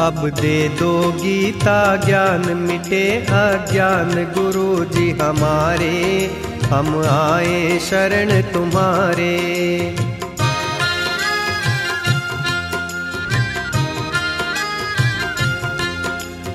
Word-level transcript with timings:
अब 0.00 0.28
दे 0.28 0.68
दो 0.68 1.12
गीता 1.12 1.96
ज्ञान, 1.96 2.56
मिटे 2.56 3.16
अज्ञान 3.16 4.32
गुरु 4.38 4.84
जी 4.84 5.10
हमारे। 5.10 6.30
हम 6.64 7.02
आए 7.02 7.78
शरण 7.78 8.42
तुम्हारे। 8.42 9.36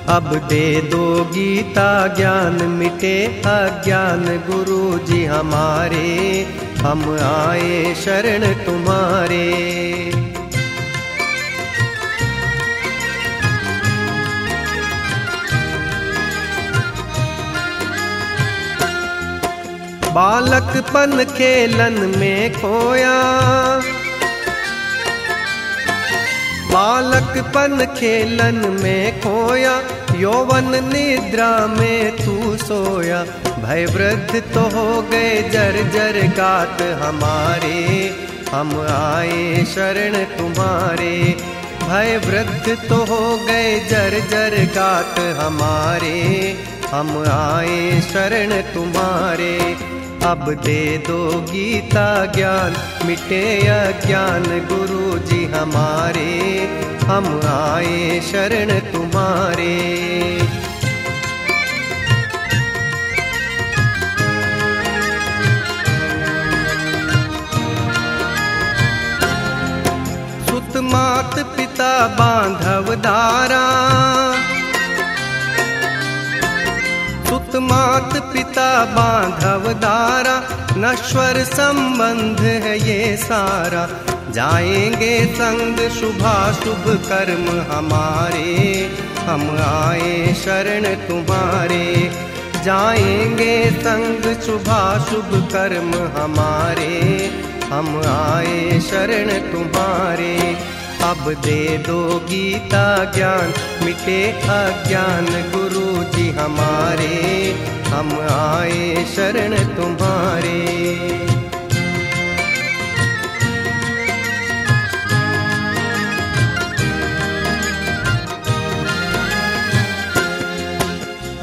अब 0.09 0.36
दे 0.36 0.82
दो 0.82 1.23
गीता 1.23 2.07
ज्ञान, 2.07 2.65
मिटे 2.65 3.25
अज्ञान 3.25 4.43
गुरु 4.50 5.00
जी 5.00 5.25
हमारे। 5.25 6.48
हम 6.79 7.18
आए 7.21 7.96
शरण 7.96 8.54
तुम्हारे। 8.65 10.04
बालकपन 20.15 21.25
खेलन 21.37 22.14
में 22.18 22.54
खोया। 22.54 23.23
बालकपन 26.71 27.96
खेलन 27.97 28.79
में 28.83 29.20
खोया। 29.20 29.82
यौवन 30.15 30.89
निद्रा 30.93 31.68
में 31.68 32.11
तू 32.11 32.58
सोया। 32.58 33.23
भय 33.59 33.86
वृद्ध 33.86 34.53
तो 34.53 34.59
हो 34.59 35.02
गए 35.02 35.50
जर 35.50 35.90
जर 35.94 36.28
गात 36.38 36.81
हमारे। 36.81 38.16
हम 38.52 38.81
आए 38.90 39.66
शरण 39.66 40.23
तुम्हारे। 40.38 41.38
भय 41.84 42.22
वृद्ध 42.25 42.90
तो 42.90 42.95
हो 42.95 43.45
गए 43.45 43.80
जर 43.80 44.20
जर 44.30 44.64
गात 44.75 45.20
हमारे। 45.20 46.58
हम 46.92 47.18
आए 47.28 48.02
शरण 48.02 48.62
तुम्हारे। 48.62 49.95
अब 50.26 50.54
दे 50.54 50.98
दो 50.98 51.42
गीता 51.42 52.26
ज्ञान, 52.26 52.76
मिटे 53.08 53.68
अज्ञान 53.68 54.44
गुरु 54.44 55.20
जी 55.20 55.45
हमारे। 55.45 56.31
हम 57.06 57.42
आए 57.45 58.22
शरण 58.31 58.80
तुम्हारे। 58.80 59.76
सुत 70.50 70.78
मात 70.78 71.40
पिता 71.40 72.08
बांधव 72.08 72.96
दारा। 72.96 73.66
सुत 77.30 77.56
मात 77.56 78.18
पिता 78.34 78.86
बांधव 78.86 79.73
दारा। 79.73 80.15
नश्वर 80.86 81.44
संबंध 81.44 82.39
है 82.39 82.80
ये 82.80 83.17
सारा। 83.17 83.89
जाएँगे 84.31 85.25
संग 85.25 85.89
शुभा 85.89 86.52
शुभ 86.52 86.83
कर्म 86.88 87.73
हमारे। 87.73 88.91
हम 89.17 89.50
आए 89.52 90.33
शरण 90.33 90.95
तुम्हारे। 91.08 92.11
जाएँगे 92.63 93.72
संग 93.72 94.41
शुभा 94.41 95.06
शुभ 95.09 95.50
कर्म 95.53 96.22
हमारे। 96.22 97.31
हम 97.63 98.02
आए 98.06 98.79
शरण 98.79 99.29
तुम्हारे। 99.51 100.57
अब 101.06 101.34
दे 101.34 101.78
दो 101.78 102.20
गीता 102.20 103.12
ज्ञान, 103.16 103.54
मिटे 103.86 104.32
अज्ञान 104.32 105.26
गुरु 105.26 106.18
जी 106.18 106.30
हमारे। 106.30 107.16
हम 107.88 108.10
आए 108.30 109.06
शरण 109.16 109.54
तुम्हारे। 109.76 110.62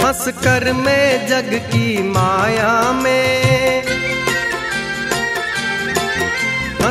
हंस 0.02 0.28
कर 0.28 0.72
मैं 0.72 1.28
जग 1.28 1.54
की 1.54 2.02
माया 2.02 2.92
में। 2.92 3.81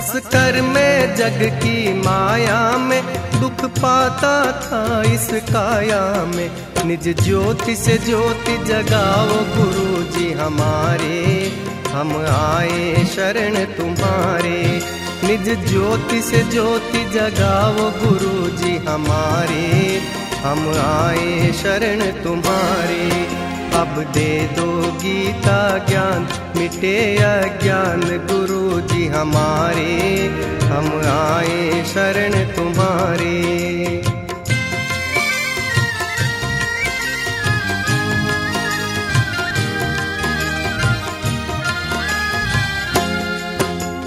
हंस 0.02 0.26
कर 0.26 0.62
मैं 0.62 1.16
जग 1.16 1.60
की 1.64 1.94
माया 1.94 2.78
में 2.78 3.04
दुख 3.42 3.70
पाता 3.70 4.52
था 4.52 5.04
इस 5.04 5.30
काया 5.34 6.26
में। 6.26 6.52
निज 6.86 7.24
ज्योति 7.24 7.76
से 7.76 7.98
ज्योति 7.98 8.58
जगाओ 8.58 9.28
गुरु 9.28 10.04
जी 10.04 10.32
हमारे। 10.32 11.54
हम 11.92 12.26
आए 12.30 13.06
शरण 13.16 13.66
तुम्हारे। 13.66 14.82
निज 15.24 15.70
ज्योति 15.70 16.22
से 16.22 16.44
ज्योति 16.44 17.06
जगाओ 17.14 17.92
गुरु 17.92 18.58
जी 18.58 18.78
हमारे। 18.78 20.02
हम 20.44 20.70
आए 20.70 21.52
शरण 21.52 22.24
तुम्हारे। 22.24 23.28
अब 23.74 24.06
दे 24.14 24.50
दो 24.60 24.92
गीता 24.92 25.78
ज्ञान, 25.78 26.28
मिटे 26.58 27.16
अज्ञान 27.16 28.02
गुरु 28.02 28.82
जी 28.82 29.08
हमारे। 29.08 30.28
हम 30.64 31.02
आए 31.06 31.84
शरण 31.86 32.56
तुम्हारे। 32.56 34.02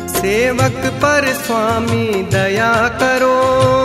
सेवक 0.09 0.93
पर 1.03 1.35
स्वामी 1.47 2.23
दया 2.23 2.89
करो। 2.89 3.84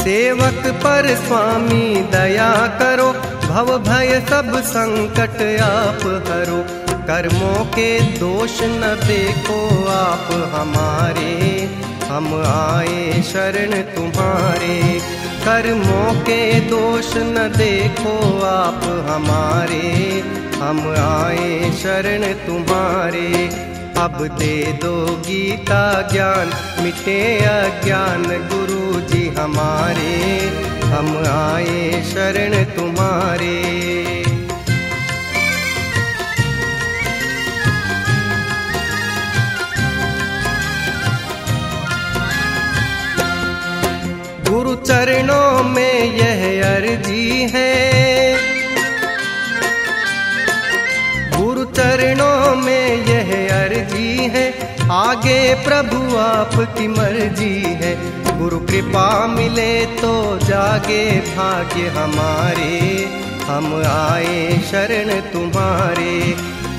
सेवक 0.00 0.66
पर 0.82 1.06
स्वामी 1.26 2.02
दया 2.02 2.52
करो, 2.82 3.12
भव 3.48 3.78
भय 3.78 4.20
सब 4.30 4.52
संकट 4.64 5.40
आप 5.60 6.04
हरो। 6.28 6.60
कर्मों 7.04 7.64
के 7.64 8.00
दोष 8.18 8.58
न 8.62 8.96
देखो 9.04 9.58
आप 9.88 10.28
हमारे, 10.54 11.34
हम 12.04 12.28
आए 12.46 13.22
शरण 13.22 13.72
तुम्हारे। 13.94 15.00
कर्मों 15.44 16.12
के 16.20 16.60
दोष 16.60 17.16
न 17.16 17.48
देखो 17.56 18.16
आप 18.42 18.84
हमारे, 19.10 19.88
हम 20.56 20.80
आए 20.98 21.70
शरण 21.82 22.32
तुम्हारे। 22.46 23.28
अब 24.00 24.26
दे 24.26 24.72
दो 24.72 25.06
गीता 25.06 26.08
ज्ञान, 26.12 26.50
मिटे 26.82 27.38
अज्ञान 27.38 28.22
गुरु 28.22 29.00
जी 29.00 29.28
हमारे। 29.28 30.38
हम 30.84 31.18
आए 31.26 32.02
शरण 32.02 32.64
तुम्हारे। 32.64 33.60
गुरु 44.50 44.74
चरणों 44.74 45.62
में 45.64 46.04
यह 46.14 46.66
अर्जी 46.76 47.50
है। 47.54 47.89
प्रभु 55.54 56.16
आपकी 56.16 56.88
मर्ज़ी 56.88 57.62
है। 57.62 58.20
गुरु 58.38 58.58
कृपा 58.58 59.26
मिले 59.26 59.86
तो 59.86 60.38
जागे 60.38 61.20
भाग्य 61.20 61.88
हमारे। 61.88 63.08
हम 63.44 63.82
आए 63.86 64.60
शरण 64.70 65.20
तुम्हारे। 65.20 66.36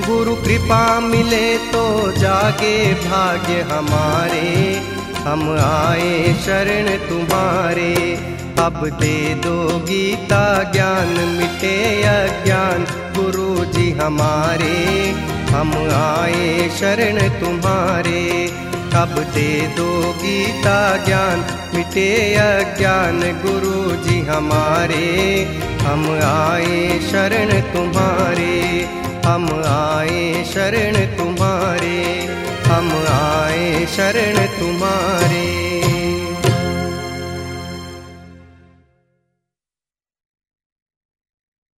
गुरु 0.07 0.35
कृपा 0.35 0.99
मिले 0.99 1.57
तो 1.57 2.11
जागे 2.11 2.93
भाग्य 2.93 3.61
हमारे। 3.61 4.81
हम 5.17 5.59
आए 5.59 6.35
शरण 6.45 7.09
तुम्हारे। 7.09 8.19
अब 8.59 8.87
दे 8.87 9.33
दो 9.35 9.79
गीता 9.79 10.63
ज्ञान, 10.63 11.07
मिटे 11.07 12.03
अज्ञान। 12.03 12.85
गुरु 13.17 13.65
जी 13.65 13.91
हमारे। 13.91 15.30
हम 15.51 15.71
आए 15.93 16.69
शरण 16.79 17.29
तुम्हारे। 17.39 18.51
अब 18.93 19.19
दे 19.19 19.67
दो 19.67 20.15
गीता 20.21 21.05
ज्ञान, 21.05 21.45
मिटे 21.75 22.35
अज्ञान 22.35 23.19
गुरु 23.45 23.95
जी 23.95 24.19
हमारे। 24.21 25.47
हम 25.81 26.19
आए 26.23 26.99
शरण 27.11 27.61
तुम्हारे, 27.61 28.87
हम 29.25 29.45
आए 29.65 30.43
शरण 30.53 31.05
तुम्हारे। 31.17 32.27
हम 32.65 32.91
आए 33.09 33.85
शरण 33.85 34.47
तुम्हारे। 34.59 35.70